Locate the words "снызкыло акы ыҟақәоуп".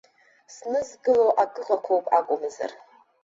0.55-2.05